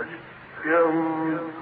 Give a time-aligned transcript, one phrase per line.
[0.00, 1.56] الشمس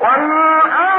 [0.00, 0.97] والأرض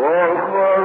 [0.00, 0.77] Oh,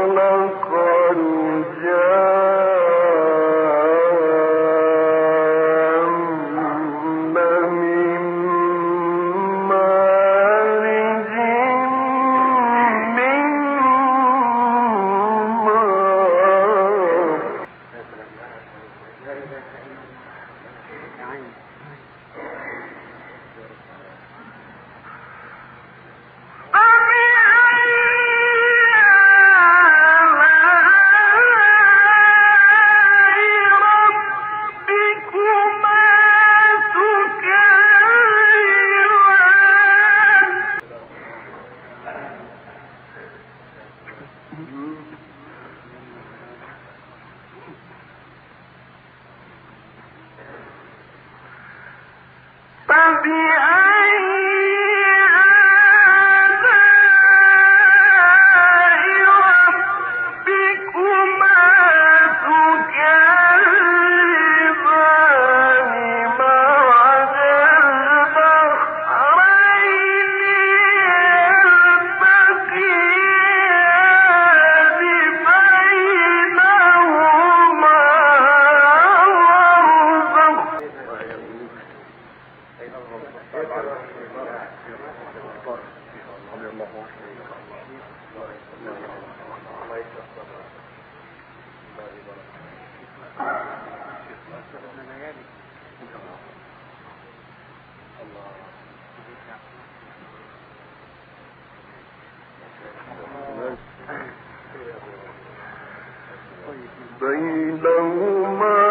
[107.23, 108.82] بينهما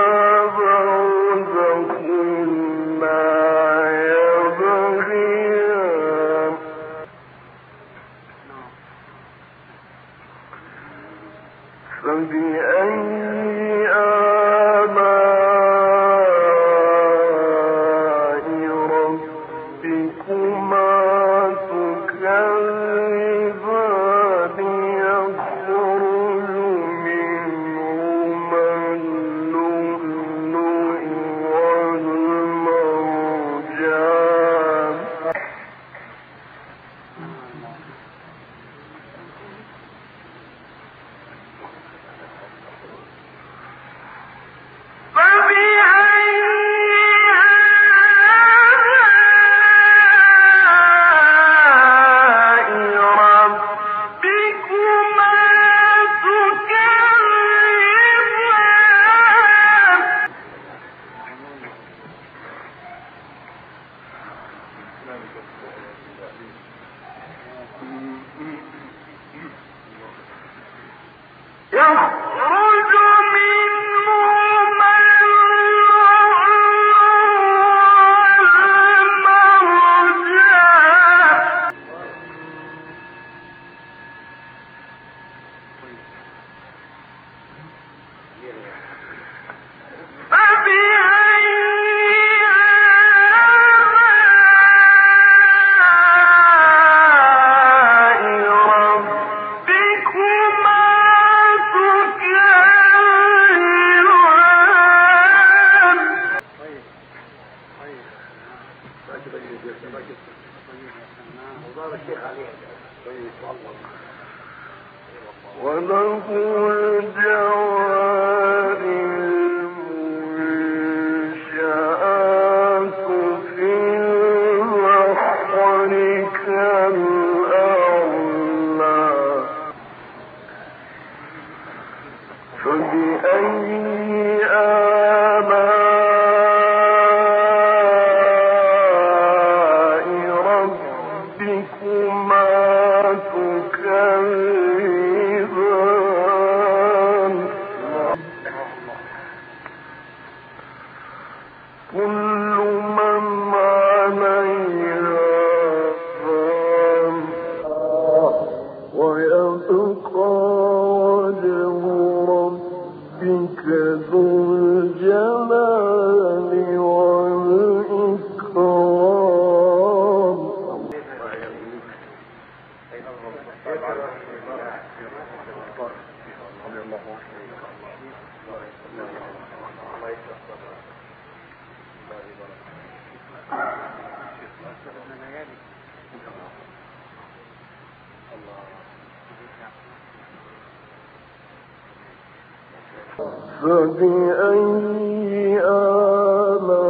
[193.62, 196.82] فبأي آلاء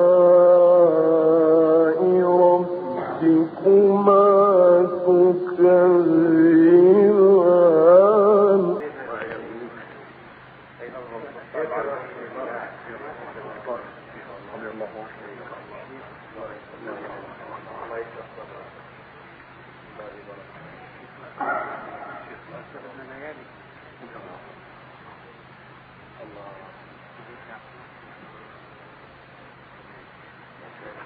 [3.23, 4.23] ربكما
[5.07, 5.93] تكذبان؟